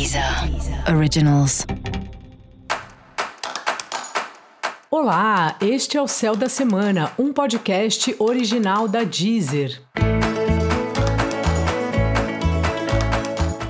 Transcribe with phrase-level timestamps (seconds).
[0.00, 0.24] Deezer
[0.96, 1.66] Originals.
[4.90, 9.78] Olá, este é o Céu da Semana, um podcast original da Deezer.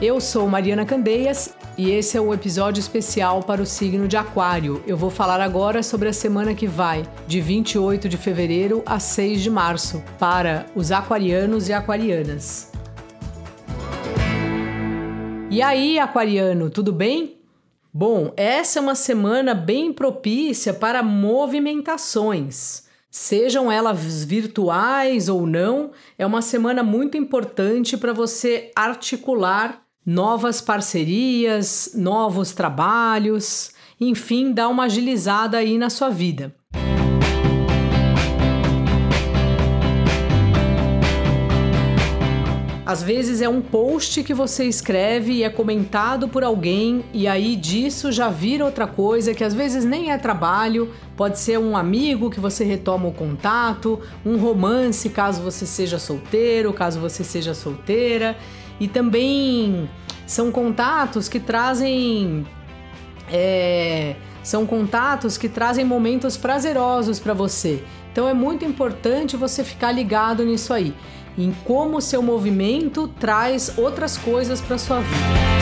[0.00, 4.84] Eu sou Mariana Candeias e esse é um episódio especial para o signo de Aquário.
[4.86, 9.42] Eu vou falar agora sobre a semana que vai, de 28 de fevereiro a 6
[9.42, 12.70] de março, para os aquarianos e aquarianas.
[15.52, 17.40] E aí, aquariano, tudo bem?
[17.92, 22.84] Bom, essa é uma semana bem propícia para movimentações.
[23.10, 31.94] Sejam elas virtuais ou não, é uma semana muito importante para você articular novas parcerias,
[31.96, 36.54] novos trabalhos, enfim, dar uma agilizada aí na sua vida.
[42.90, 47.54] Às vezes é um post que você escreve e é comentado por alguém, e aí
[47.54, 52.28] disso já vira outra coisa que às vezes nem é trabalho, pode ser um amigo
[52.28, 58.36] que você retoma o contato, um romance caso você seja solteiro, caso você seja solteira,
[58.80, 59.88] e também
[60.26, 62.44] são contatos que trazem.
[63.32, 67.84] É, são contatos que trazem momentos prazerosos para você.
[68.10, 70.92] Então é muito importante você ficar ligado nisso aí
[71.36, 75.60] em como o seu movimento traz outras coisas para sua vida.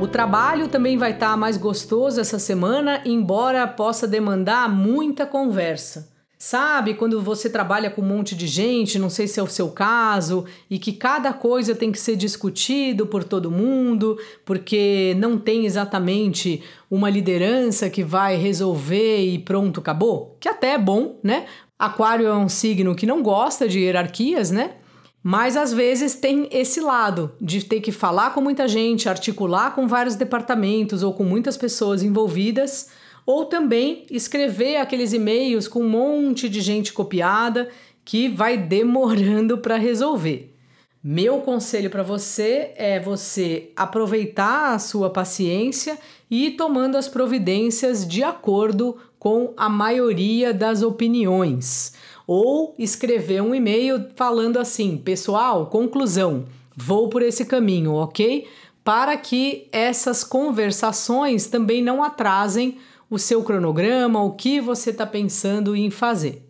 [0.00, 6.17] O trabalho também vai estar tá mais gostoso essa semana, embora possa demandar muita conversa.
[6.38, 9.70] Sabe, quando você trabalha com um monte de gente, não sei se é o seu
[9.70, 15.66] caso, e que cada coisa tem que ser discutido por todo mundo, porque não tem
[15.66, 20.36] exatamente uma liderança que vai resolver e pronto, acabou?
[20.38, 21.46] Que até é bom, né?
[21.76, 24.74] Aquário é um signo que não gosta de hierarquias, né?
[25.20, 29.88] Mas às vezes tem esse lado de ter que falar com muita gente, articular com
[29.88, 32.88] vários departamentos ou com muitas pessoas envolvidas
[33.28, 37.68] ou também escrever aqueles e-mails com um monte de gente copiada
[38.02, 40.56] que vai demorando para resolver.
[41.04, 45.98] Meu conselho para você é você aproveitar a sua paciência
[46.30, 51.92] e ir tomando as providências de acordo com a maioria das opiniões.
[52.26, 58.48] Ou escrever um e-mail falando assim: pessoal, conclusão, vou por esse caminho, ok?
[58.82, 62.78] Para que essas conversações também não atrasem
[63.10, 66.48] o seu cronograma, o que você está pensando em fazer.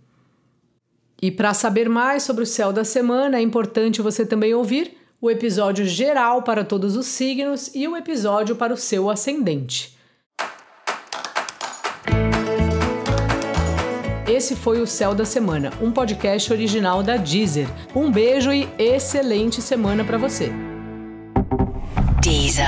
[1.20, 5.30] E para saber mais sobre o céu da semana, é importante você também ouvir o
[5.30, 9.98] episódio geral para todos os signos e o episódio para o seu ascendente.
[14.28, 17.66] Esse foi o Céu da Semana, um podcast original da Deezer.
[17.96, 20.52] Um beijo e excelente semana para você.
[22.22, 22.66] Deezer.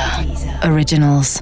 [0.68, 1.40] Originals.